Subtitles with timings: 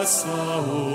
[0.00, 0.89] nossa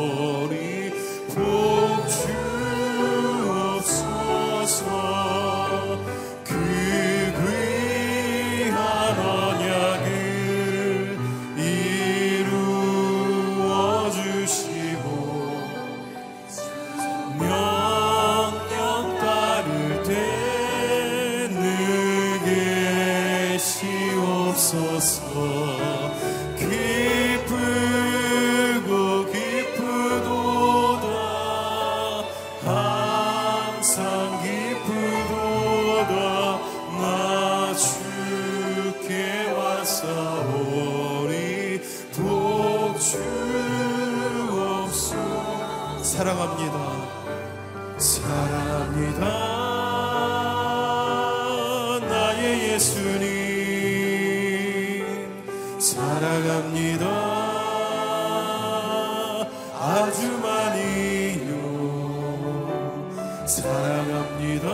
[63.45, 64.67] 사랑합니다.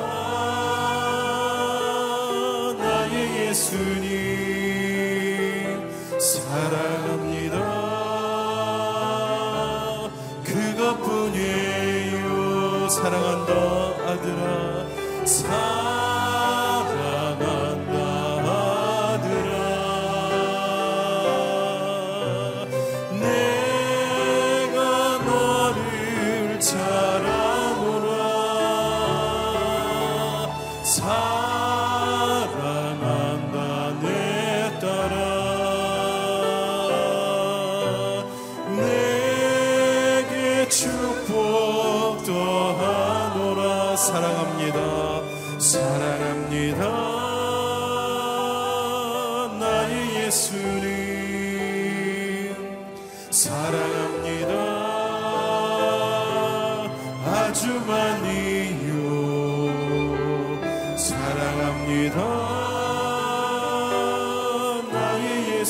[2.78, 4.09] 나의 예수님
[6.18, 7.58] 사랑합니다.
[10.46, 12.30] 그것뿐이에요.
[12.90, 13.71] 사랑한다.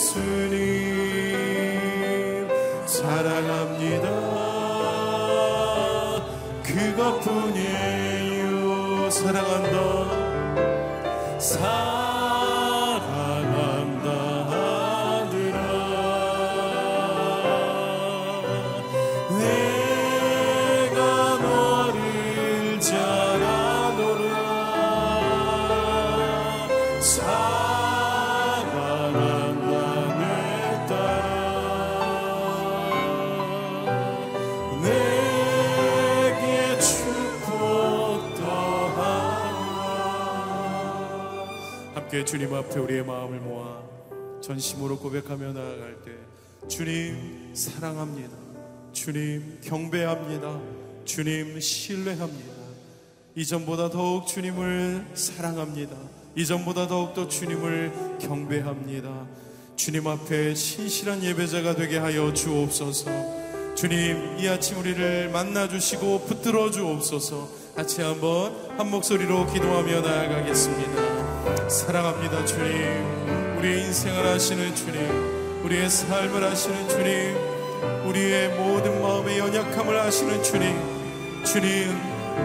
[0.01, 0.49] 예수님
[2.87, 4.09] 사랑합니다.
[6.63, 8.09] 그것뿐이에요.
[9.11, 9.77] 사랑한다.
[42.21, 43.81] 이렇게 주님 앞에 우리의 마음을 모아
[44.41, 46.11] 전심으로 고백하며 나아갈 때
[46.67, 48.37] 주님 사랑합니다.
[48.93, 50.59] 주님 경배합니다.
[51.03, 52.53] 주님 신뢰합니다.
[53.35, 55.97] 이전보다 더욱 주님을 사랑합니다.
[56.35, 59.25] 이전보다 더욱더 주님을 경배합니다.
[59.75, 63.09] 주님 앞에 신실한 예배자가 되게 하여 주옵소서.
[63.73, 67.49] 주님, 이 아침 우리를 만나 주시고 붙들어 주옵소서.
[67.75, 71.10] 같이 한번 한 목소리로 기도하며 나아가겠습니다.
[71.71, 73.57] 사랑합니다, 주님.
[73.57, 77.37] 우리의 인생을 하시는 주님, 우리의 삶을 하시는 주님,
[78.07, 80.75] 우리의 모든 마음의 연약함을 하시는 주님,
[81.45, 81.97] 주님,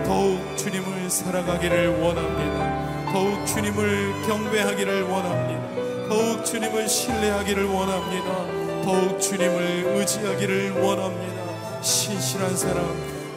[0.06, 3.12] 더욱 주님을 살아가기를 원합니다.
[3.12, 6.08] 더욱 주님을 경배하기를 원합니다.
[6.08, 8.82] 더욱 주님을 신뢰하기를 원합니다.
[8.84, 11.82] 더욱 주님을 의지하기를 원합니다.
[11.82, 12.86] 신실한 사람,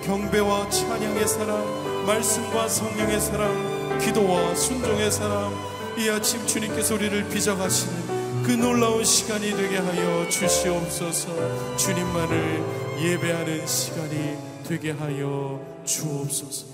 [0.04, 8.52] 경배와 찬양의 사람, 말씀과 성령의 사람, 기도와 순종의 사람, 이 아침 주님께서 우리를 빚어가시는 그
[8.52, 11.76] 놀라운 시간이 되게 하여 주시옵소서.
[11.76, 12.64] 주님만을
[13.02, 16.68] 예배하는 시간이 되게 하여 주옵소서.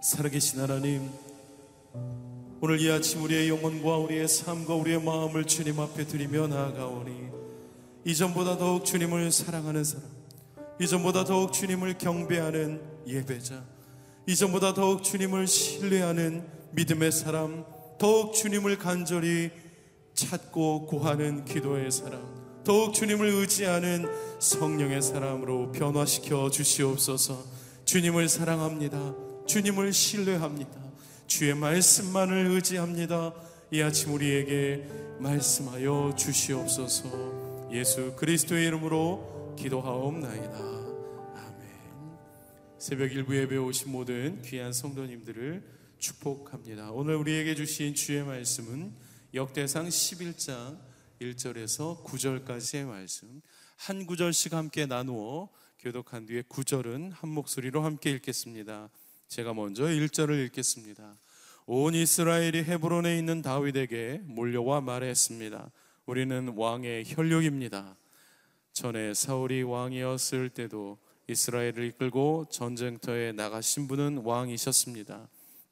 [0.00, 1.10] 살아계신 하나님
[2.60, 7.28] 오늘 이 아침 우리의 영혼과 우리의 삶과 우리의 마음을 주님 앞에 드리며 나아가오니
[8.04, 10.06] 이전보다 더욱 주님을 사랑하는 사람
[10.80, 13.64] 이전보다 더욱 주님을 경배하는 예배자
[14.28, 17.64] 이전보다 더욱 주님을 신뢰하는 믿음의 사람
[17.98, 19.50] 더욱 주님을 간절히
[20.14, 22.38] 찾고 구하는 기도의 사람
[22.68, 24.06] 더욱 주님을 의지하는
[24.40, 27.42] 성령의 사람으로 변화시켜 주시옵소서.
[27.86, 29.14] 주님을 사랑합니다.
[29.46, 30.78] 주님을 신뢰합니다.
[31.26, 33.32] 주의 말씀만을 의지합니다.
[33.70, 34.86] 이 아침 우리에게
[35.18, 37.68] 말씀하여 주시옵소서.
[37.72, 40.58] 예수 그리스도의 이름으로 기도하옵나이다.
[40.58, 41.68] 아멘.
[42.78, 48.94] 새벽 일부 예배 오신 모든 귀한 성도님들을 축복합니다 오늘 우리에게 주신 주의 말씀은
[49.34, 50.78] 역대상 11장
[51.20, 53.42] 1절에서 9절까지의 말씀
[53.76, 55.48] 한 구절씩 함께 나누어
[55.78, 58.90] 교독한 뒤에 9절은 한 목소리로 함께 읽겠습니다.
[59.28, 61.16] 제가 먼저 1절을 읽겠습니다.
[61.66, 65.70] 온 이스라엘이 헤브론에 있는 다윗에게 몰려와 말했습니다.
[66.06, 67.96] 우리는 왕의 혈육입니다.
[68.72, 70.98] 전에 사울이 왕이었을 때도
[71.28, 75.28] 이스라엘을 이끌고 전쟁터에 나가신 분은 왕이셨습니다.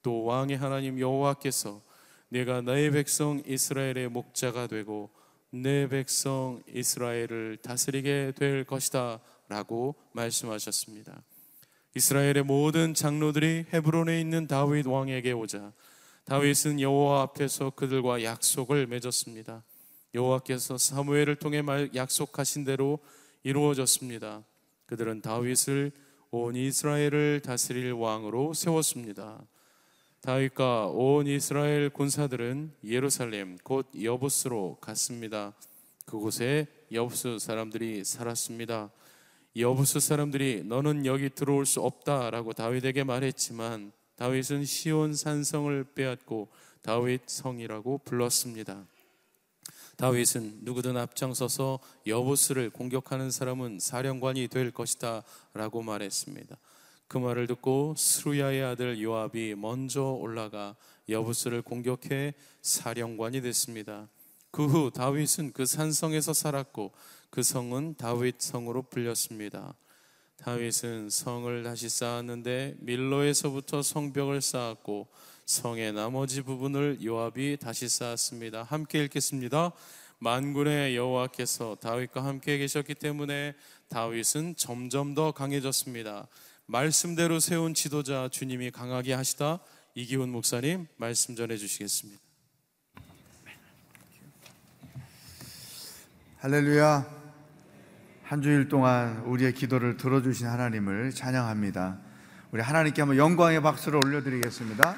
[0.06, 1.82] 또 왕의 하나님 여호와께서
[2.28, 5.10] 내가 나의 백성 이스라엘의 목자가 되고
[5.50, 9.18] 내 백성 이스라엘을 다스리게 될 것이다
[9.48, 11.24] 라고 말씀하셨습니다.
[11.96, 15.72] 이스라엘의 모든 장로들이 헤브론에 있는 다윗 왕에게 오자
[16.24, 19.64] 다윗은 여호와 앞에서 그들과 약속을 맺었습니다.
[20.14, 21.64] 여호와께서 사무엘을 통해
[21.96, 23.00] 약속하신 대로
[23.42, 24.44] 이루어졌습니다.
[24.86, 25.90] 그들은 다윗을
[26.30, 29.44] 온 이스라엘을 다스릴 왕으로 세웠습니다.
[30.26, 35.54] 다윗과 온 이스라엘 군사들은 예루살렘 곧 여부스로 갔습니다.
[36.04, 38.90] 그곳에 여부스 사람들이 살았습니다.
[39.56, 46.48] 여부스 사람들이 너는 여기 들어올 수 없다라고 다윗에게 말했지만 다윗은 시온 산성을 빼앗고
[46.82, 48.84] 다윗 성이라고 불렀습니다.
[49.96, 56.56] 다윗은 누구든 앞장서서 여부스를 공격하는 사람은 사령관이 될 것이다라고 말했습니다.
[57.08, 60.76] 그 말을 듣고 스루야의 아들 요압이 먼저 올라가
[61.08, 64.08] 여부스를 공격해 사령관이 됐습니다.
[64.56, 66.92] 그 후 다윗은 그 산성에서 살았고
[67.28, 69.74] 그 성은 다윗 성으로 불렸습니다.
[70.38, 75.08] 다윗은 성을 다시 쌓았는데 밀로에서부터 성벽을 쌓았고
[75.44, 78.62] 성의 나머지 부분을 요압이 다시 쌓았습니다.
[78.62, 79.72] 함께 읽겠습니다.
[80.20, 83.54] 만군의 여호와께서 다윗과 함께 계셨기 때문에
[83.90, 86.28] 다윗은 점점 더 강해졌습니다.
[86.66, 89.60] 말씀대로 세운 지도자 주님이 강하게 하시다
[89.94, 92.20] 이기훈 목사님 말씀 전해 주시겠습니다.
[96.38, 97.06] 할렐루야.
[98.24, 101.98] 한 주일 동안 우리의 기도를 들어주신 하나님을 찬양합니다.
[102.50, 104.96] 우리 하나님께 한번 영광의 박수를 올려드리겠습니다.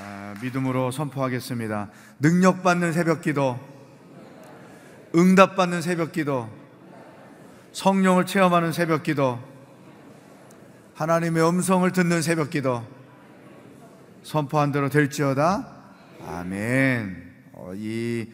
[0.00, 1.90] 아, 믿음으로 선포하겠습니다.
[2.18, 3.58] 능력받는 새벽 기도,
[5.14, 6.50] 응답받는 새벽 기도,
[7.78, 9.38] 성령을 체험하는 새벽 기도,
[10.94, 12.84] 하나님의 음성을 듣는 새벽 기도,
[14.24, 15.76] 선포한 대로 될지어다.
[16.26, 17.34] 아멘.
[17.52, 18.28] 어, 이,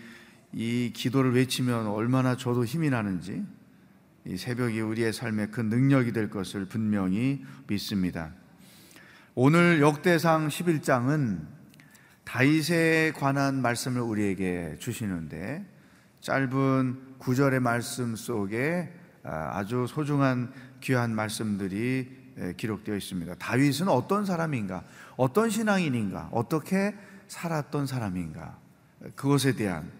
[0.50, 3.44] 이 기도를 외치면 얼마나 저도 힘이 나는지,
[4.24, 8.32] 이 새벽이 우리의 삶에 큰 능력이 될 것을 분명히 믿습니다.
[9.34, 11.40] 오늘 역대상 11장은
[12.24, 15.66] 다윗에 관한 말씀을 우리에게 주시는데
[16.22, 22.24] 짧은 구절의 말씀 속에 아, 아주 소중한 귀한 말씀들이
[22.56, 23.34] 기록되어 있습니다.
[23.36, 24.82] 다윗은 어떤 사람인가?
[25.16, 26.28] 어떤 신앙인인가?
[26.32, 26.94] 어떻게
[27.28, 28.58] 살았던 사람인가?
[29.14, 29.90] 그것에 대한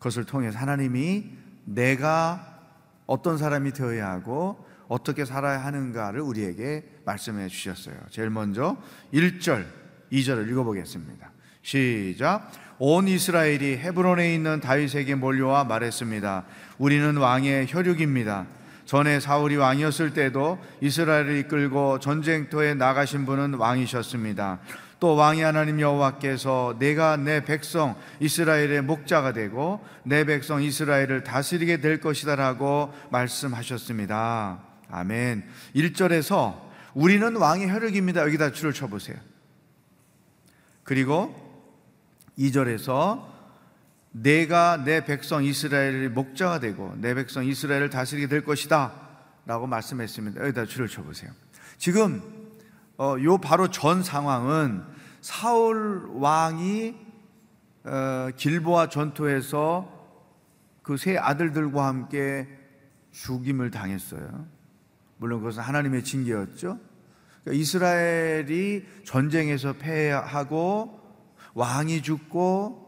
[0.00, 1.30] 것을 통해 하나님이
[1.64, 2.60] 내가
[3.06, 7.96] 어떤 사람이 되어야 하고 어떻게 살아야 하는가를 우리에게 말씀해 주셨어요.
[8.10, 8.76] 제일 먼저
[9.12, 9.64] 1절,
[10.12, 11.30] 2절을 읽어보겠습니다.
[11.62, 12.50] 시작.
[12.78, 16.44] 온 이스라엘이 헤브론에 있는 다윗에게 몰려와 말했습니다.
[16.78, 18.46] 우리는 왕의 혈육입니다.
[18.92, 24.60] 전에 사울이 왕이었을 때도 이스라엘을 이끌고 전쟁터에 나가신 분은 왕이셨습니다.
[25.00, 32.00] 또 왕이 하나님 여호와께서 내가 내 백성 이스라엘의 목자가 되고 내 백성 이스라엘을 다스리게 될
[32.00, 34.58] 것이다라고 말씀하셨습니다.
[34.90, 35.44] 아멘.
[35.74, 36.60] 1절에서
[36.92, 38.20] 우리는 왕의 혈육입니다.
[38.24, 39.16] 여기다 줄을 쳐 보세요.
[40.84, 41.34] 그리고
[42.38, 43.31] 2절에서
[44.12, 48.92] 내가 내 백성 이스라엘의 목자가 되고 내 백성 이스라엘을 다스리게 될 것이다
[49.46, 50.40] 라고 말씀했습니다.
[50.42, 51.30] 여기다 줄을 쳐보세요.
[51.78, 52.22] 지금
[52.98, 54.84] 어, 요 바로 전 상황은
[55.20, 56.94] 사울 왕이
[57.84, 60.00] 어, 길보아 전투에서
[60.82, 62.48] 그 세 아들들과 함께
[63.12, 64.46] 죽임을 당했어요.
[65.16, 66.78] 물론 그것은 하나님의 징계였죠.
[67.44, 71.00] 그러니까 이스라엘이 전쟁에서 패하고
[71.54, 72.81] 왕이 죽고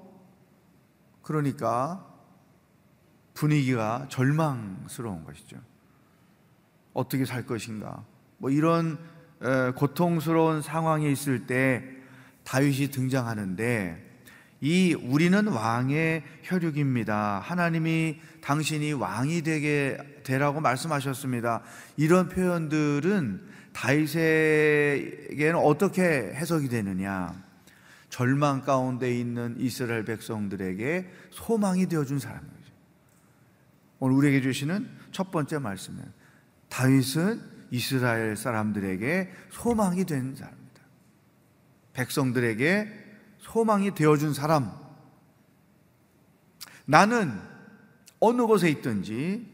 [1.24, 2.06] 그러니까
[3.34, 5.56] 분위기가 절망스러운 것이죠.
[6.92, 8.04] 어떻게 살 것인가?
[8.38, 8.98] 뭐 이런
[9.74, 11.84] 고통스러운 상황에 있을 때
[12.44, 14.12] 다윗이 등장하는데
[14.60, 17.40] 이 우리는 왕의 혈육입니다.
[17.40, 21.62] 하나님이 당신이 왕이 되게 되라고 말씀하셨습니다.
[21.96, 27.34] 이런 표현들은 다윗에게는 어떻게 해석이 되느냐?
[28.14, 32.72] 절망 가운데 있는 이스라엘 백성들에게 소망이 되어준 사람이죠.
[33.98, 36.00] 오늘 우리에게 주시는 첫 번째 말씀은
[36.68, 37.42] 다윗은
[37.72, 40.80] 이스라엘 사람들에게 소망이 된 사람입니다.
[41.94, 42.88] 백성들에게
[43.40, 44.70] 소망이 되어준 사람.
[46.84, 47.36] 나는
[48.20, 49.44] 어느 곳에 있든지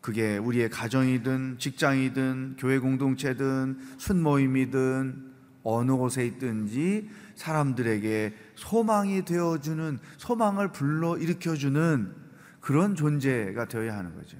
[0.00, 5.31] 그게 우리의 가정이든 직장이든 교회 공동체든 순모임이든
[5.64, 12.14] 어느 곳에 있든지 사람들에게 소망이 되어주는 소망을 불러 일으켜주는
[12.60, 14.38] 그런 존재가 되어야 하는 거죠.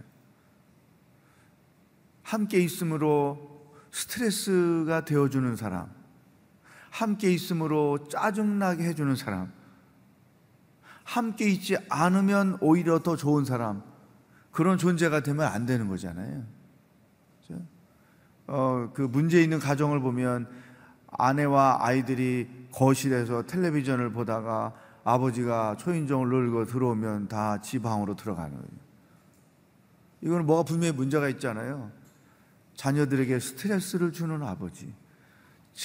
[2.23, 5.91] 함께 있음으로 스트레스가 되어주는 사람,
[6.91, 9.53] 함께 있음으로 짜증나게 해주는 사람,
[11.05, 13.83] 함께 있지 않으면 오히려 더 좋은 사람,
[14.51, 16.45] 그런 존재가 되면 안 되는 거잖아요.
[18.47, 20.47] 어, 그 문제 있는 가정을 보면
[21.19, 24.73] 아내와 아이들이 거실에서 텔레비전을 보다가
[25.05, 28.83] 아버지가 초인종을 눌고 들어오면 다 지 방으로 들어가는 거예요.
[30.21, 31.91] 이거는 뭐가 분명히 문제가 있잖아요.
[32.75, 34.95] 자녀들에게 스트레스를 주는 아버지.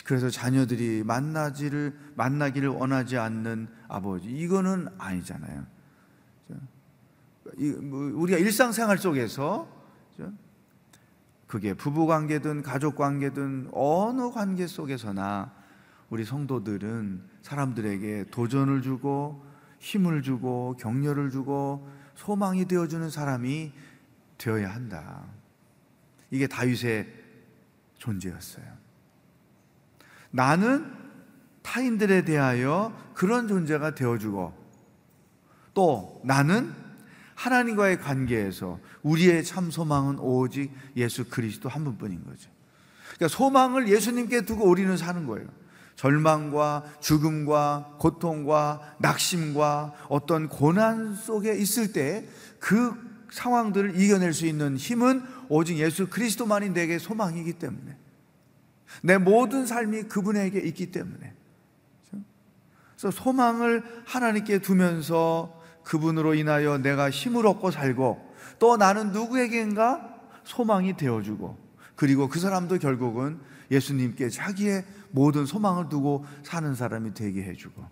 [0.05, 4.29] 그래서 자녀들이 만나지를 만나기를 원하지 않는 아버지.
[4.29, 5.65] 이거는 아니잖아요.
[7.83, 9.67] 뭐 우리가 일상생활 속에서
[11.47, 15.51] 그게 부부 관계든 가족 관계든 어느 관계 속에서나
[16.09, 19.45] 우리 성도들은 사람들에게 도전을 주고
[19.79, 23.71] 힘을 주고 격려를 주고 소망이 되어주는 사람이
[24.37, 25.23] 되어야 한다.
[26.31, 27.07] 이게 다윗의
[27.97, 28.65] 존재였어요.
[30.31, 30.91] 나는
[31.61, 34.53] 타인들에 대하여 그런 존재가 되어주고
[35.73, 36.73] 또 나는
[37.37, 42.49] 하나님과의 관계에서 우리의 참 소망은 오직 예수 그리스도 한 분뿐인 거죠.
[43.15, 45.47] 그러니까 소망을 예수님께 두고 우리는 사는 거예요.
[45.95, 52.27] 절망과 죽음과 고통과 낙심과 어떤 고난 속에 있을 때
[52.59, 52.93] 그
[53.31, 57.97] 상황들을 이겨낼 수 있는 힘은 오직 예수 그리스도만이 내게 소망이기 때문에
[59.03, 61.33] 내 모든 삶이 그분에게 있기 때문에
[62.97, 65.56] 그래서 소망을 하나님께 두면서
[65.87, 71.57] 그분으로 인하여 내가 힘을 얻고 살고 또 나는 누구에게인가 소망이 되어주고
[71.95, 73.39] 그리고 그 사람도 결국은
[73.71, 77.85] 예수님께 자기의 모든 소망을 두고 사는 사람이 되게 해주고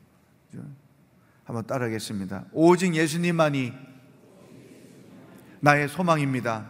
[1.45, 2.45] 한번 따라하겠습니다.
[2.51, 3.73] 오직 예수님만이
[5.61, 6.69] 나의 소망입니다.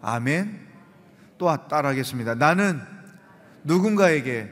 [0.00, 0.68] 아멘.
[1.36, 2.34] 또 따라하겠습니다.
[2.36, 2.80] 나는
[3.64, 4.50] 누군가에게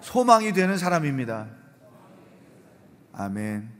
[0.00, 1.48] 소망이 되는 사람입니다.
[3.12, 3.77] 아멘.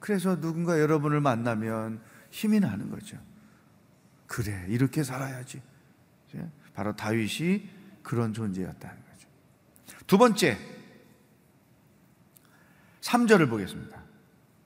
[0.00, 3.18] 그래서 누군가 여러분을 만나면 힘이 나는 거죠.
[4.26, 5.60] 그래, 이렇게 살아야지.
[6.74, 7.68] 바로 다윗이
[8.02, 9.28] 그런 존재였다는 거죠.
[10.06, 10.58] 두 번째,
[13.00, 14.02] 3절을 보겠습니다.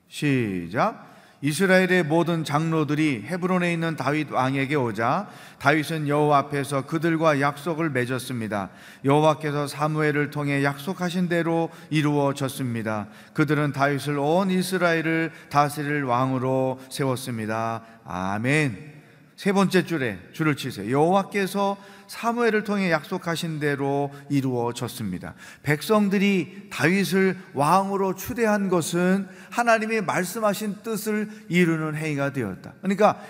[0.09, 1.16] 시작.
[1.43, 5.29] 이스라엘의 모든 장로들이 헤브론에 있는 다윗 왕에게 오자
[5.59, 8.71] 다윗은 여호와 앞에서 그들과 약속을 맺었습니다.
[9.05, 13.09] 여호와께서 사무엘을 통해 약속하신 대로 이루어졌습니다.
[13.35, 17.83] 그들은 다윗을 온 이스라엘을 다스릴 왕으로 세웠습니다.
[18.05, 18.96] 아멘.
[19.37, 20.91] 세 번째 줄에 줄을 치세요.
[20.91, 21.77] 여호와께서
[22.09, 25.35] 사무엘을 통해 약속하신 대로 이루어졌습니다.
[25.63, 32.75] 백성들이 다윗을 왕으로 추대한 것은 하나님이 말씀하신 뜻을 이루는 행위가 되었다.
[32.81, 33.21] 그러니까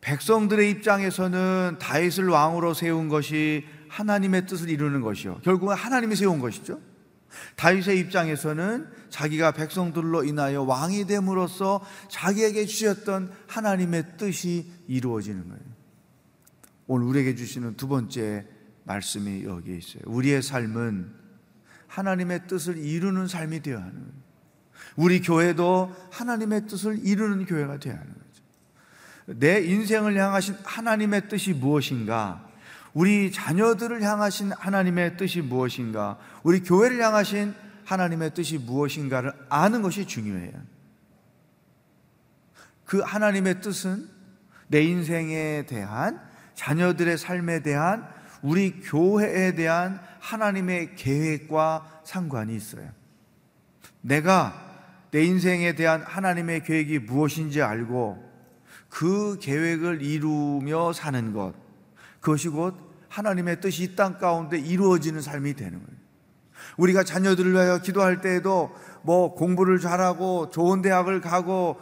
[0.00, 5.40] 백성들의 입장에서는 다윗을 왕으로 세운 것이 하나님의 뜻을 이루는 것이요.
[5.42, 6.80] 결국은 하나님이 세운 것이죠.
[7.56, 15.62] 다윗의 입장에서는 자기가 백성들로 인하여 왕이 됨으로써 자기에게 주셨던 하나님의 뜻이 이루어지는 거예요.
[16.86, 18.46] 오늘 우리에게 주시는 두 번째
[18.84, 20.02] 말씀이 여기에 있어요.
[20.06, 21.12] 우리의 삶은
[21.88, 24.26] 하나님의 뜻을 이루는 삶이 되어야 하는 거예요.
[24.96, 29.38] 우리 교회도 하나님의 뜻을 이루는 교회가 되어야 하는 거죠.
[29.38, 32.45] 내 인생을 향하신 하나님의 뜻이 무엇인가?
[32.96, 36.16] 우리 자녀들을 향하신 하나님의 뜻이 무엇인가?
[36.42, 40.54] 우리 교회를 향하신 하나님의 뜻이 무엇인가를 아는 것이 중요해요.
[42.86, 44.08] 그 하나님의 뜻은
[44.68, 46.18] 내 인생에 대한
[46.54, 48.08] 자녀들의 삶에 대한
[48.40, 52.88] 우리 교회에 대한 하나님의 계획과 상관이 있어요.
[54.00, 54.54] 내가
[55.10, 58.24] 내 인생에 대한 하나님의 계획이 무엇인지 알고
[58.88, 61.66] 그 계획을 이루며 사는 것,
[62.20, 62.85] 그것이 곧
[63.16, 65.96] 하나님의 뜻이 이 땅 가운데 이루어지는 삶이 되는 거예요.
[66.76, 71.80] 우리가 자녀들을 위하여 기도할 때에도 뭐 공부를 잘하고 좋은 대학을 가고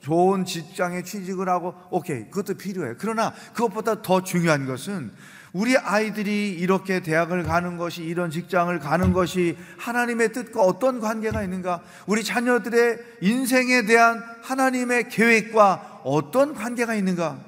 [0.00, 2.94] 좋은 직장에 취직을 하고 오케이 그것도 필요해.
[2.98, 5.10] 그러나 그것보다 더 중요한 것은
[5.52, 11.82] 우리 아이들이 이렇게 대학을 가는 것이 이런 직장을 가는 것이 하나님의 뜻과 어떤 관계가 있는가?
[12.06, 17.40] 우리 자녀들의 인생에 대한 하나님의 계획과 어떤 관계가 있는가?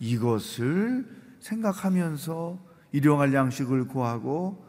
[0.00, 2.58] 이것을 생각하면서
[2.92, 4.66] 일용할 양식을 구하고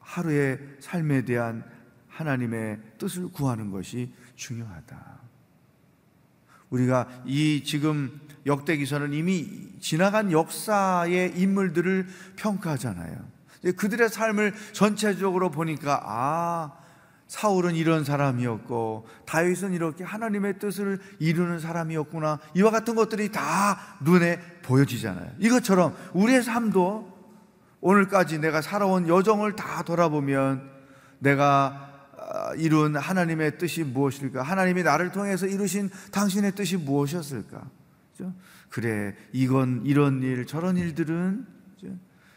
[0.00, 1.64] 하루의 삶에 대한
[2.08, 5.14] 하나님의 뜻을 구하는 것이 중요하다.
[6.70, 13.16] 우리가 이 지금 역대기서는 이미 지나간 역사의 인물들을 평가하잖아요.
[13.76, 16.83] 그들의 삶을 전체적으로 보니까 아
[17.34, 22.38] 사울은 이런 사람이었고 다윗은 이렇게 하나님의 뜻을 이루는 사람이었구나.
[22.54, 25.32] 이와 같은 것들이 다 눈에 보여지잖아요.
[25.40, 27.12] 이것처럼 우리의 삶도
[27.80, 30.70] 오늘까지 내가 살아온 여정을 다 돌아보면
[31.18, 34.40] 내가 아, 이룬 하나님의 뜻이 무엇일까?
[34.40, 37.68] 하나님이 나를 통해서 이루신 당신의 뜻이 무엇이었을까?
[38.70, 41.46] 그래, 이건 이런 일, 저런 일들은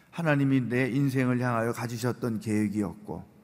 [0.10, 3.37] 하나님이 내 인생을 향하여 가지셨던 계획이었고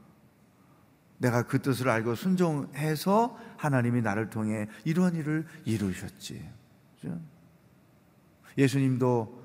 [1.17, 6.43] 내가 그 뜻을 알고 순종해서 하나님이 나를 통해 이러한 일을 이루셨지.
[8.57, 9.43] 예수님도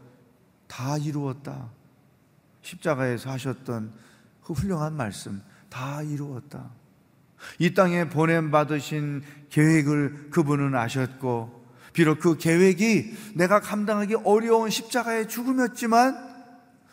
[0.67, 1.71] 다 이루었다.
[2.63, 3.93] 십자가에서 하셨던
[4.43, 6.71] 그 훌륭한 말씀 다 이루었다.
[7.59, 11.59] 이 땅에 보냄 받으신 계획을 그분은 아셨고
[11.93, 16.29] 비록 그 계획이 내가 감당하기 어려운 십자가의 죽음이었지만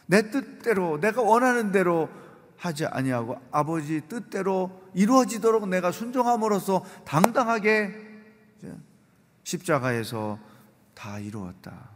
[0.08, 2.10] 내 뜻대로 내가 원하는 대로
[2.66, 7.94] 하지 아니하고 아버지 뜻대로 이루어지도록 내가 순종함으로써 당당하게
[9.44, 10.40] 십자가에서
[10.96, 11.92] 다 이루었다.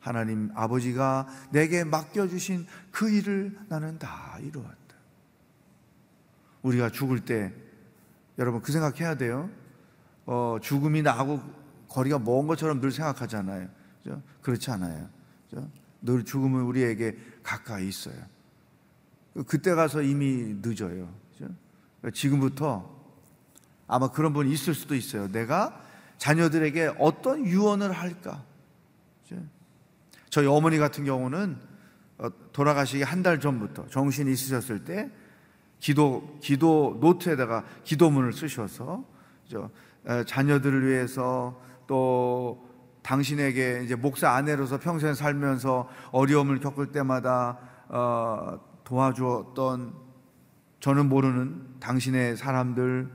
[0.00, 4.76] 하나님 아버지가 내게 맡겨주신 그 일을 나는 다 이루었다.
[6.62, 7.52] 우리가 죽을 때
[8.38, 9.48] 여러분 그 생각해야 돼요.
[10.24, 11.40] 어, 죽음이 나하고
[11.88, 13.68] 거리가 먼 것처럼 늘 생각하잖아요.
[14.42, 15.08] 그렇지 않아요.
[16.02, 18.35] 늘 죽음은 우리에게 가까이 있어요.
[19.46, 21.08] 그때 가서 이미 늦어요.
[21.36, 22.94] 그러니까 지금부터
[23.86, 25.28] 아마 그런 분이 있을 수도 있어요.
[25.30, 25.82] 내가
[26.18, 28.42] 자녀들에게 어떤 유언을 할까?
[30.30, 31.56] 저희 어머니 같은 경우는
[32.18, 35.10] 어, 돌아가시기 한 달 전부터 정신이 있으셨을 때
[35.80, 39.04] 기도 기도 노트에다가 기도문을 쓰셔서
[40.26, 42.66] 자녀들을 위해서 또
[43.02, 49.94] 당신에게 이제 목사 아내로서 평생 살면서 어려움을 겪을 때마다 어, 도와주었던
[50.80, 53.10] 저는 모르는 당신의 사람들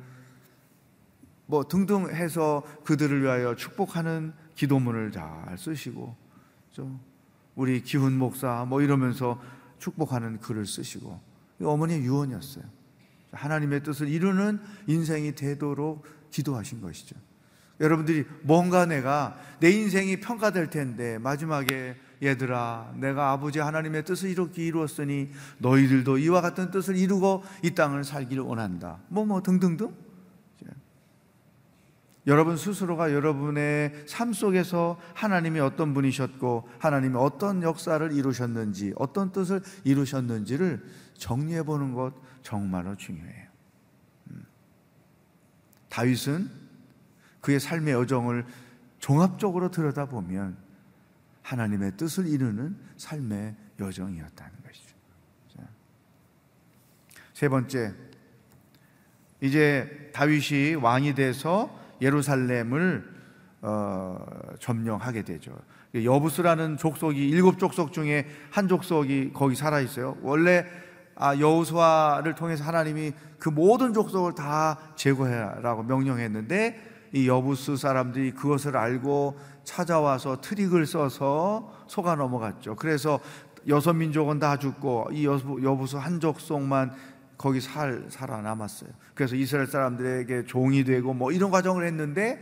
[1.46, 6.16] 뭐 등등 해서 그들을 위하여 축복하는 기도문을 잘 쓰시고
[7.56, 9.42] 우리 기훈 목사 뭐 이러면서
[9.80, 11.20] 축복하는 글을 쓰시고
[11.64, 12.66] 어머니의 유언이었어요.
[13.32, 17.16] 하나님의 뜻을 이루는 인생이 되도록 기도하신 것이죠.
[17.80, 25.32] 여러분들이 뭔가 내가 내 인생이 평가될 텐데 마지막에 얘들아 내가 아버지 하나님의 뜻을 이렇게 이루었으니
[25.58, 29.00] 너희들도 이와 같은 뜻을 이루고 이 땅을 살기를 원한다.
[29.10, 29.92] 뭐뭐 뭐 등등등.
[32.28, 40.84] 여러분 스스로가 여러분의 삶 속에서 하나님이 어떤 분이셨고 하나님이 어떤 역사를 이루셨는지 어떤 뜻을 이루셨는지를
[41.16, 43.48] 정리해 보는 것 정말로 중요해요.
[44.32, 44.46] 음.
[45.90, 46.50] 다윗은
[47.42, 48.46] 그의 삶의 여정을
[49.00, 50.58] 종합적으로 들여다보면
[51.42, 54.96] 하나님의 뜻을 이루는 삶의 여정이었다는 것이죠.
[57.34, 57.94] 세 번째,
[59.42, 63.10] 이제 다윗이 왕이 돼서 예루살렘을
[63.64, 64.24] 어,
[64.60, 65.56] 점령하게 되죠.
[65.94, 70.18] 여부스라는 족속이 일곱 족속 중에 한 족속이 거기 살아 있어요.
[70.22, 70.66] 원래
[71.16, 79.38] 아, 여호수아를 통해서 하나님이 그 모든 족속을 다 제거해라라고 명령했는데 이 여부스 사람들이 그것을 알고
[79.64, 82.76] 찾아와서 트릭을 써서 속아 넘어갔죠.
[82.76, 83.20] 그래서
[83.68, 86.94] 여섯 민족은 다 죽고 이 여부스 한 족속만
[87.38, 88.90] 거기 살 살아남았어요.
[89.14, 92.40] 그래서 이스라엘 사람들에게 종이 되고 뭐 이런 과정을 했는데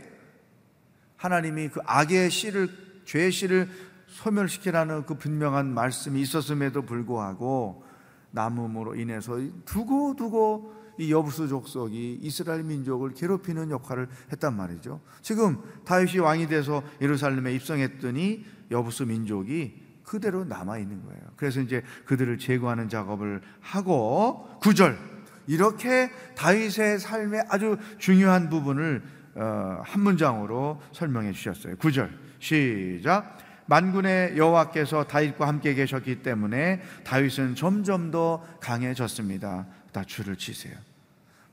[1.16, 2.68] 하나님이 그 악의 씨를
[3.04, 3.68] 죄의 씨를
[4.06, 7.84] 소멸시키라는 그 분명한 말씀이 있었음에도 불구하고
[8.32, 15.00] 남음으로 인해서 두고 두고 이 여부스 족속이 이스라엘 민족을 괴롭히는 역할을 했단 말이죠.
[15.22, 21.20] 지금 다윗이 왕이 돼서 예루살렘에 입성했더니 여부스 민족이 그대로 남아 있는 거예요.
[21.36, 24.98] 그래서 이제 그들을 제거하는 작업을 하고 구절
[25.46, 29.02] 이렇게 다윗의 삶의 아주 중요한 부분을
[29.36, 31.76] 어, 한 문장으로 설명해 주셨어요.
[31.76, 32.10] 구절
[32.40, 33.38] 시작.
[33.66, 39.66] 만군의 여호와께서 다윗과 함께 계셨기 때문에 다윗은 점점 더 강해졌습니다.
[39.92, 40.74] 다 줄을 치세요.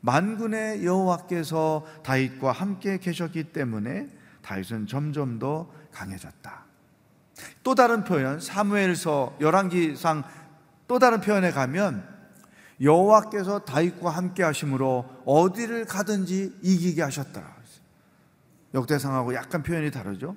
[0.02, 4.08] 만군의 여호와께서 다윗과 함께 계셨기 때문에
[4.42, 6.66] 다윗은 점점 더 강해졌다.
[7.64, 10.24] 또 다른 표현 사무엘서 열왕기상
[10.88, 12.08] 또 다른 표현에 가면
[12.82, 17.58] 여호와께서 다윗과 함께 하심으로 어디를 가든지 이기게 하셨다.
[18.74, 20.36] 역대상하고 약간 표현이 다르죠.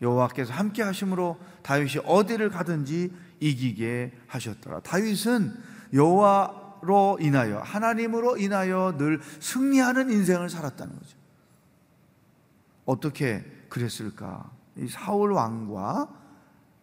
[0.00, 4.80] 여호와께서 함께 하심으로 다윗이 어디를 가든지 이기게 하셨더라.
[4.80, 5.54] 다윗은
[5.92, 11.16] 여호와 로 인하여 하나님으로 인하여 늘 승리하는 인생을 살았다는 거죠.
[12.84, 14.50] 어떻게 그랬을까?
[14.76, 16.08] 이 사울 왕과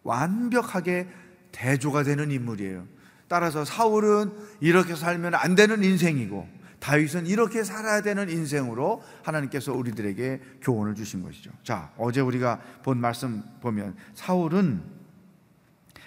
[0.02, 1.08] 완벽하게
[1.52, 2.86] 대조가 되는 인물이에요.
[3.28, 6.46] 따라서 사울은 이렇게 살면 안 되는 인생이고
[6.78, 11.50] 다윗은 이렇게 살아야 되는 인생으로 하나님께서 우리들에게 교훈을 주신 것이죠.
[11.64, 14.82] 자, 어제 우리가 본 말씀 보면 사울은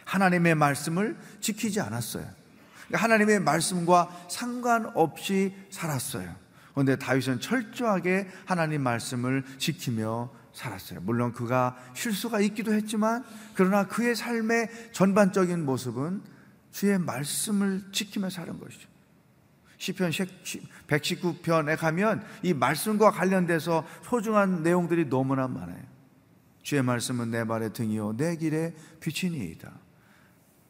[0.05, 2.38] 하나님의 말씀을 지키지 않았어요.
[2.89, 6.35] 그러니까 하나님의 말씀과 상관없이 살았어요.
[6.73, 11.01] 그런데 다윗은 철저하게 하나님 말씀을 지키며 살았어요.
[11.01, 13.23] 물론 그가 실수가 있기도 했지만
[13.53, 16.21] 그러나 그의 삶의 전반적인 모습은
[16.71, 18.89] 주의 말씀을 지키며 사는 것이죠.
[19.77, 20.11] 시편
[20.87, 25.83] 119편에 가면 이 말씀과 관련돼서 소중한 내용들이 너무나 많아요.
[26.63, 29.71] 주의 말씀은 내 발의 등이요 내 길의 빛이니이다.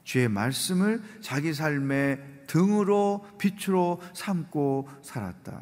[0.09, 5.61] 주의 말씀을 자기 삶의 등으로 빛으로 삼고 살았다.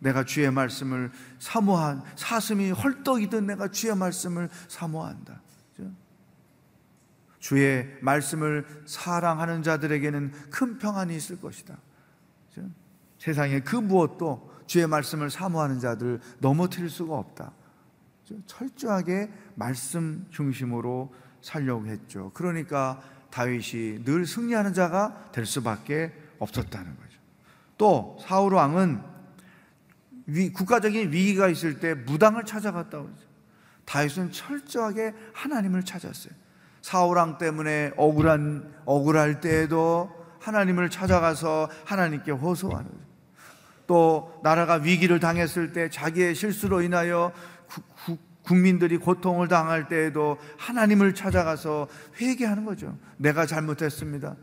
[0.00, 5.42] 내가 주의 말씀을 사모한 사슴이 헐떡이든 내가 주의 말씀을 사모한다.
[7.38, 11.76] 주의 말씀을 사랑하는 자들에게는 큰 평안이 있을 것이다.
[13.18, 17.52] 세상에 그 무엇도 주의 말씀을 사모하는 자들 넘어뜨릴 수가 없다.
[18.46, 22.30] 철저하게 말씀 중심으로 살려고 했죠.
[22.34, 27.18] 그러니까 다윗이 늘 승리하는 자가 될 수밖에 없었다는 거죠.
[27.76, 29.02] 또 사울 왕은
[30.26, 33.26] 위, 국가적인 위기가 있을 때 무당을 찾아갔다고 그러죠.
[33.84, 36.32] 다윗은 철저하게 하나님을 찾았어요.
[36.80, 43.02] 사울 왕 때문에 억울한 억울할 때에도 하나님을 찾아가서 하나님께 호소하는 거죠.
[43.86, 47.32] 또 나라가 위기를 당했을 때 자기의 실수로 인하여
[47.66, 51.88] 구, 국 민들이 고통을 당할 때에도 하나님을 찾아가서
[52.20, 52.96] 회개하는 거죠.
[53.16, 54.36] 내가 잘못했습니다.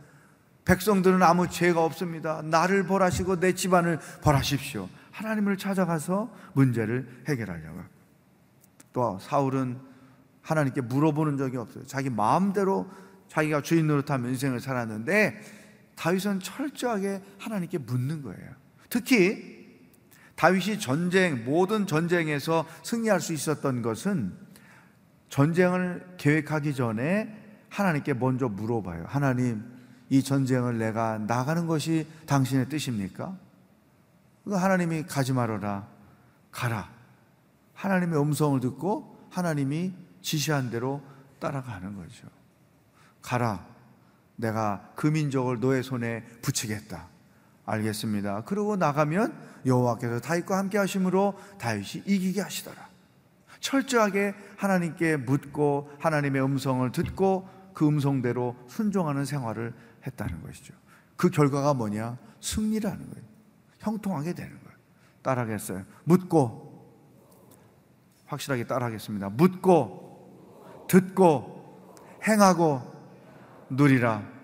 [0.65, 2.41] 백성들은 아무 죄가 없습니다.
[2.43, 4.87] 나를 벌하시고 내 집안을 벌하십시오.
[5.11, 7.81] 하나님을 찾아가서 문제를 해결하려고.
[8.93, 9.79] 또 사울은
[10.41, 11.85] 하나님께 물어보는 적이 없어요.
[11.85, 12.89] 자기 마음대로
[13.27, 15.41] 자기가 주인 노릇하며 인생을 살았는데
[15.95, 18.51] 다윗은 철저하게 하나님께 묻는 거예요.
[18.89, 19.58] 특히
[20.39, 24.31] 다윗이 전쟁 모든 전쟁에서 승리할 수 있었던 것은
[25.27, 29.03] 전쟁을 계획하기 전에 하나님께 먼저 물어봐요.
[29.05, 29.61] 하나님,
[30.09, 33.37] 이 전쟁을 내가 나가는 것이 당신의 뜻입니까?
[34.49, 35.85] 하나님이 가지 말아라.
[36.51, 36.89] 가라.
[37.73, 41.03] 하나님의 음성을 듣고 하나님이 지시한 대로
[41.39, 42.29] 따라가는 거죠.
[43.21, 43.65] 가라.
[44.37, 47.09] 내가 그 민족을 너의 손에 붙이겠다.
[47.69, 48.43] 알겠습니다.
[48.45, 49.33] 그러고 나가면
[49.65, 52.89] 여호와께서 다윗과 함께 하심으로 다윗이 이기게 하시더라.
[53.59, 59.73] 철저하게 하나님께 묻고 하나님의 음성을 듣고 그 음성대로 순종하는 생활을
[60.05, 60.73] 했다는 것이죠.
[61.15, 62.17] 그 결과가 뭐냐?
[62.41, 63.25] 승리라는 거예요.
[63.79, 64.77] 형통하게 되는 거예요.
[65.21, 65.83] 따라하겠어요.
[66.05, 66.69] 묻고
[68.25, 69.29] 확실하게 따라하겠습니다.
[69.29, 71.59] 묻고 듣고
[72.27, 72.81] 행하고
[73.69, 74.38] 누리라.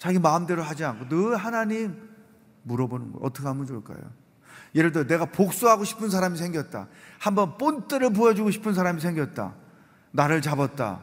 [0.00, 2.08] 자기 마음대로 하지 않고 늘 하나님
[2.62, 4.00] 물어보는 거 어떻게 하면 좋을까요?
[4.74, 6.88] 예를 들어 내가 복수하고 싶은 사람이 생겼다.
[7.18, 9.54] 한번 본때를 보여주고 싶은 사람이 생겼다.
[10.12, 11.02] 나를 잡았다.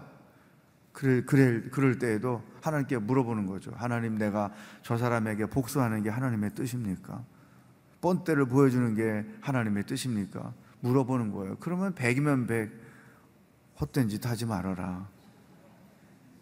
[0.93, 3.71] 그래, 그래, 그럴 때에도 하나님께 물어보는 거죠.
[3.75, 7.23] 하나님 내가 저 사람에게 복수하는 게 하나님의 뜻입니까?
[8.01, 10.53] 본때를 보여주는 게 하나님의 뜻입니까?
[10.79, 11.57] 물어보는 거예요.
[11.59, 12.71] 그러면 백이면 백
[13.79, 15.07] 헛된 짓 하지 말아라.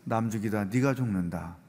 [0.05, 1.64] 남 죽이다 네가 죽는다.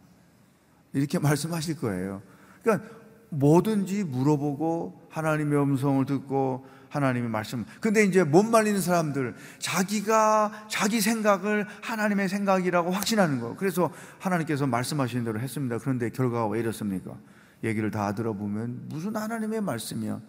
[0.93, 2.23] 이렇게 말씀하실 거예요.
[2.63, 2.89] 그러니까
[3.31, 7.65] 뭐든지 물어보고 하나님의 음성을 듣고 하나님의 말씀.
[7.81, 13.57] 근데 이제 못 말리는 사람들, 자기가 자기 생각을 하나님의 생각이라고 확신하는 거.
[13.57, 15.79] 그래서 하나님께서 말씀하시는 대로 했습니다.
[15.79, 17.17] 그런데 결과가 왜 이렇습니까?
[17.65, 20.21] 얘기를 다 들어보면 무슨 하나님의 말씀이야.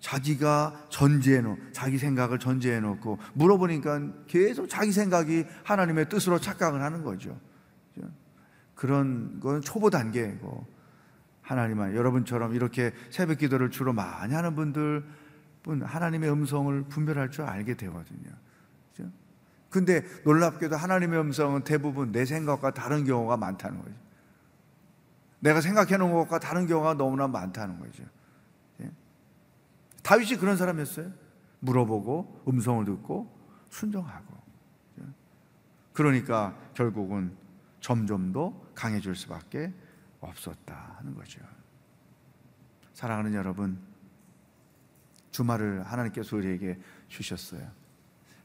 [0.00, 7.02] 자기가 전제해 놓, 자기 생각을 전제해 놓고 물어보니까 계속 자기 생각이 하나님의 뜻으로 착각을 하는
[7.02, 7.38] 거죠.
[8.78, 10.64] 그런 건 초보 단계고
[11.42, 15.04] 하나님은 여러분처럼 이렇게 새벽 기도를 주로 많이 하는 분들
[15.64, 18.30] 분 하나님의 음성을 분별할 줄 알게 되거든요.
[18.92, 19.10] 그죠?
[19.68, 23.94] 근데 놀랍게도 하나님의 음성은 대부분 내 생각과 다른 경우가 많다는 거죠.
[25.40, 28.04] 내가 생각해 놓은 것과 다른 경우가 너무나 많다는 거죠.
[28.82, 28.92] 예?
[30.04, 31.10] 다윗이 그런 사람이었어요.
[31.58, 33.28] 물어보고 음성을 듣고
[33.70, 34.38] 순종하고.
[35.92, 37.36] 그러니까 결국은
[37.80, 39.72] 점점 더 강해질 수밖에
[40.20, 41.40] 없었다 하는 거죠.
[42.94, 43.78] 사랑하는 여러분,
[45.30, 47.70] 주말을 하나님께서 우리에게 주셨어요.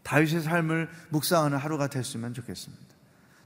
[0.04, 2.84] 다윗의 삶을 묵상하는 하루가 됐으면 좋겠습니다.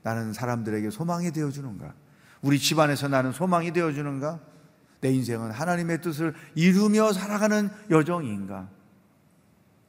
[0.02, 1.94] 나는 사람들에게 소망이 되어 주는가?
[2.42, 4.40] 우리 집안에서 나는 소망이 되어 주는가?
[5.02, 8.70] 내 인생은 하나님의 뜻을 이루며 살아가는 여정인가?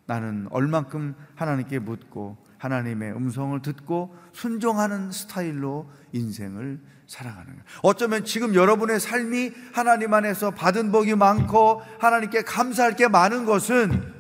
[0.06, 7.62] 나는 얼만큼 하나님께 묻고 하나님의 음성을 듣고 순종하는 스타일로 인생을 살아가는 거예요.
[7.82, 14.18] 어쩌면 지금 여러분의 삶이 하나님 안에서 받은 복이 많고 하나님께 감사할 게 많은 것은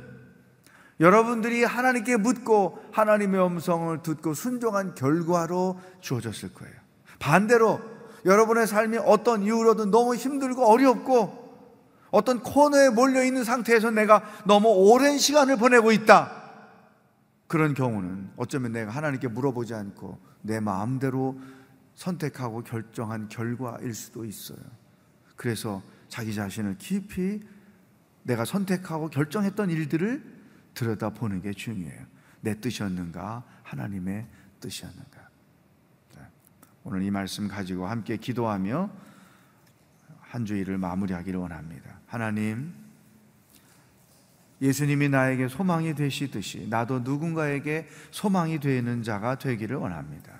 [1.00, 6.74] 여러분들이 하나님께 묻고 하나님의 음성을 듣고 순종한 결과로 주어졌을 거예요.
[7.18, 7.80] 반대로
[8.24, 11.46] 여러분의 삶이 어떤 이유로든 너무 힘들고 어렵고
[12.10, 16.37] 어떤 코너에 몰려 있는 상태에서 내가 너무 오랜 시간을 보내고 있다.
[17.48, 21.40] 그런 경우는 어쩌면 내가 하나님께 물어보지 않고 내 마음대로
[21.94, 24.60] 선택하고 결정한 결과일 수도 있어요.
[25.34, 27.40] 그래서 자기 자신을 깊이
[28.22, 30.38] 내가 선택하고 결정했던 일들을
[30.74, 32.06] 들여다보는 게 중요해요.
[32.42, 33.42] 내 뜻이었는가?
[33.64, 34.26] 하나님의
[34.60, 35.28] 뜻이었는가?
[36.84, 38.90] 오늘 이 말씀 가지고 함께 기도하며
[40.20, 42.00] 한 주일을 마무리하기를 원합니다.
[42.06, 42.72] 하나님,
[44.60, 50.32] 예수님이 나에게 소망이 되시듯이 나도 누군가에게 소망이 되는 자가 되기를 원합니다.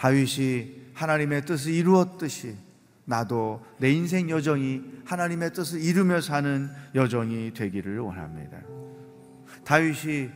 [0.00, 2.56] 다윗이 하나님의 뜻을 이루었듯이
[3.04, 8.58] 나도 내 인생 여정이 하나님의 뜻을 이루며 사는 여정이 되기를 원합니다.
[9.64, 10.30] 다윗이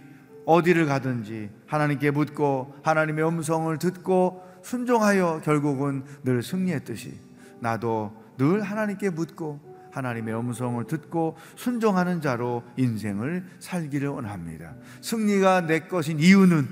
[0.44, 7.14] 어디를 가든지 하나님께 묻고 하나님의 음성을 듣고 순종하여 결국은 늘 승리했듯이
[7.60, 14.74] 나도 늘 하나님께 묻고 하나님의 음성을 듣고 순종하는 자로 인생을 살기를 원합니다.
[15.00, 16.68] 승리가 내 것인 이유는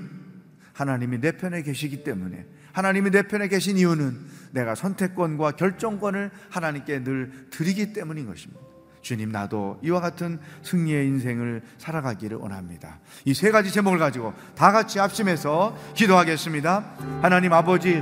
[0.73, 4.17] 하나님이 내 편에 계시기 때문에 하나님이 내 편에 계신 이유는
[4.51, 8.61] 내가 선택권과 결정권을 하나님께 늘 드리기 때문인 것입니다.
[9.01, 12.99] 주님, 나도 이와 같은 승리의 인생을 살아가기를 원합니다.
[13.25, 17.19] 이 세 가지 제목을 가지고 다 같이 합심해서 기도하겠습니다.
[17.21, 18.01] 하나님 아버지,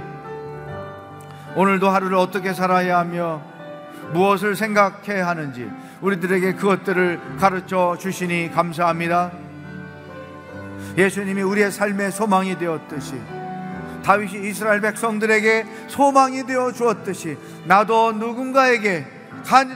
[1.55, 3.51] 오늘도 하루를 어떻게 살아야 하며
[4.13, 5.69] 무엇을 생각해야 하는지
[6.02, 9.32] 우리들에게 그것들을 가르쳐 주시니 감사합니다.
[10.97, 13.21] 예수님이 우리의 삶의 소망이 되었듯이
[14.04, 19.06] 다윗이 이스라엘 백성들에게 소망이 되어 주었듯이 나도 누군가에게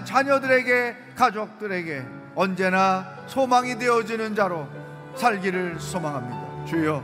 [0.06, 4.68] 자녀들에게 가족들에게 언제나 소망이 되어주는 자로
[5.16, 6.66] 살기를 소망합니다.
[6.66, 7.04] 주여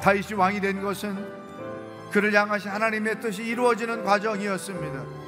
[0.00, 1.40] 다윗이 왕이 된 것은
[2.10, 5.19] 그를 향하신 하나님의 뜻이 이루어지는 과정이었습니다.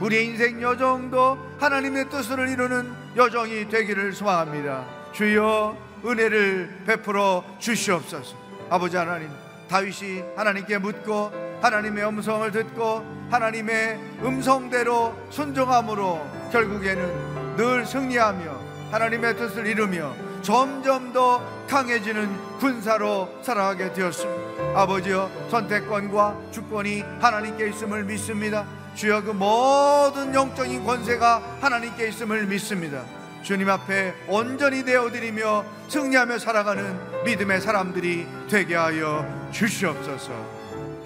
[0.00, 4.86] 우리 인생 여정도 하나님의 뜻을 이루는 여정이 되기를 소망합니다.
[5.12, 8.34] 주여 은혜를 베풀어 주시옵소서.
[8.70, 9.28] 아버지 하나님
[9.68, 18.60] 다윗이 하나님께 묻고 하나님의 음성을 듣고 하나님의 음성대로 순종함으로 결국에는 늘 승리하며
[18.90, 24.80] 하나님의 뜻을 이루며 점점 더 강해지는 군사로 살아가게 되었습니다.
[24.80, 28.66] 아버지여 선택권과 주권이 하나님께 있음을 믿습니다.
[28.94, 33.04] 주여 그 모든 영적인 권세가 하나님께 있음을 믿습니다.
[33.42, 40.32] 주님 앞에 온전히 되어드리며 승리하며 살아가는 믿음의 사람들이 되게 하여 주시옵소서.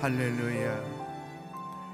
[0.01, 0.83] 할렐루야.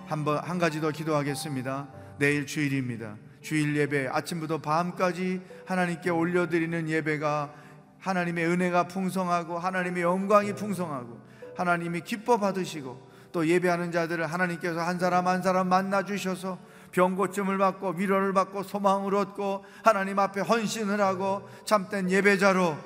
[0.07, 1.89] 한번 한 가지 더 기도하겠습니다.
[2.19, 3.17] 내일 주일입니다.
[3.43, 7.53] 주일 예배 아침부터 밤까지 하나님께 올려드리는 예배가
[8.01, 11.21] 하나님의 은혜가 풍성하고 하나님의 영광이 풍성하고
[11.57, 16.59] 하나님이 기뻐 받으시고 또 예배하는 자들을 하나님께서 한 사람 한 사람 만나 주셔서
[16.93, 22.77] 병고침을 받고 위로를 받고 소망을 얻고 하나님 앞에 헌신을 하고 참된 예배자로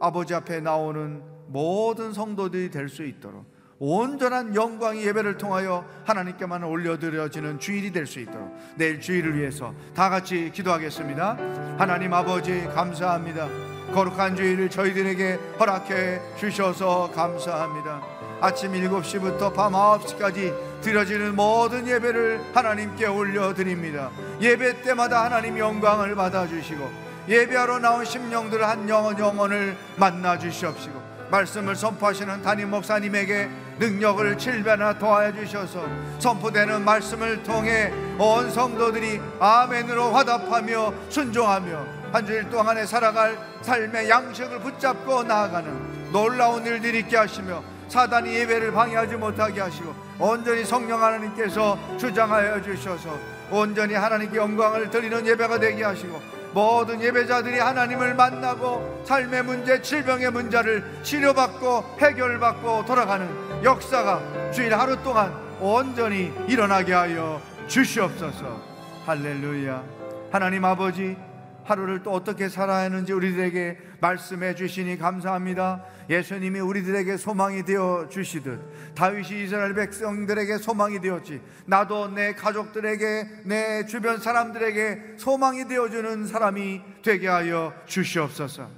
[0.00, 3.44] 아버지 앞에 나오는 모든 성도들이 될 수 있도록
[3.78, 10.50] 온전한 영광의 예배를 통하여 하나님께만 올려드려지는 주일이 될 수 있도록 내일 주일을 위해서 다 같이
[10.52, 11.36] 기도하겠습니다.
[11.78, 13.48] 하나님 아버지 감사합니다.
[13.94, 18.19] 거룩한 주일을 저희들에게 허락해 주셔서 감사합니다.
[18.40, 24.10] 아침 7시부터 밤 9시까지 드려지는 모든 예배를 하나님께 올려드립니다.
[24.40, 32.42] 예배 때마다 하나님 영광을 받아주시고 예배하러 나온 심령들 한 영혼 영혼을 만나 주시옵시고 말씀을 선포하시는
[32.42, 33.48] 담임 목사님에게
[33.78, 35.86] 능력을 칠배나 도하여 주셔서
[36.18, 45.22] 선포되는 말씀을 통해 온 성도들이 아멘으로 화답하며 순종하며 한 주일 동안에 살아갈 삶의 양식을 붙잡고
[45.22, 53.18] 나아가는 놀라운 일들이 있게 하시며 사단이 예배를 방해하지 못하게 하시고 온전히 성령 하나님께서 주장하여 주셔서
[53.50, 56.22] 온전히 하나님께 영광을 드리는 예배가 되게 하시고
[56.52, 63.28] 모든 예배자들이 하나님을 만나고 삶의 문제, 질병의 문제를 치료받고 해결받고 돌아가는
[63.64, 68.60] 역사가 주일 하루 동안 온전히 일어나게 하여 주시옵소서.
[69.06, 69.82] 할렐루야.
[70.30, 71.16] 하나님 아버지
[71.64, 75.84] 하루를 또 어떻게 살아야 하는지 우리들에게 말씀해 주시니 감사합니다.
[76.08, 81.40] 예수님이 우리들에게 소망이 되어 주시듯 다윗이 이스라엘 백성들에게 소망이 되었지.
[81.66, 88.68] 나도 내 가족들에게 내 주변 사람들에게 소망이 되어 주는 사람이 되게 하여 주시옵소서.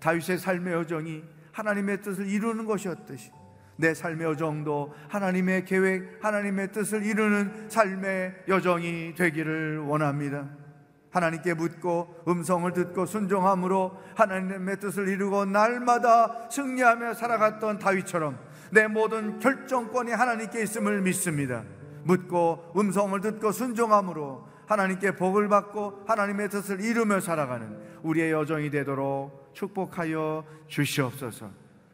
[0.00, 3.30] 다윗의 삶의 여정이 하나님의 뜻을 이루는 것이었듯이
[3.76, 10.61] 내 삶의 여정도 하나님의 계획, 하나님의 뜻을 이루는 삶의 여정이 되기를 원합니다.
[11.12, 18.38] 하나님께 묻고 음성을 듣고 순종함으로 하나님의 뜻을 이루고 날마다 승리하며 살아갔던 다윗처럼
[18.72, 21.62] 내 모든 결정권이 하나님께 있음을 믿습니다.
[22.04, 30.44] 묻고 음성을 듣고 순종함으로 하나님께 복을 받고 하나님의 뜻을 이루며 살아가는 우리의 여정이 되도록 축복하여
[30.66, 31.50] 주시옵소서.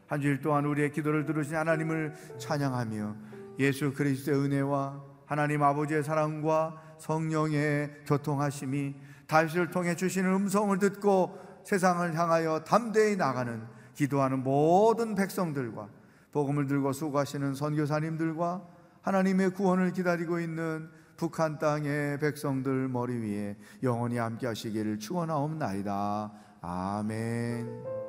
[0.07, 3.15] 한 주일 동안 우리의 기도를 들으신 하나님을 찬양하며
[3.59, 8.95] 예수 그리스도의 은혜와 하나님 아버지의 사랑과 성령의 교통하심이
[9.29, 13.61] 다윗을 통해 주시는 음성을 듣고 세상을 향하여 담대히 나가는
[13.93, 15.87] 기도하는 모든 백성들과
[16.31, 18.65] 복음을 들고 수고하시는 선교사님들과
[19.03, 26.31] 하나님의 구원을 기다리고 있는 북한 땅의 백성들 머리 위에 영원히 함께 하시기를 축원하옵나이다.
[26.61, 28.08] 아멘.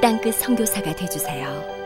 [0.00, 1.79] 땅끝 성교사가 되주세요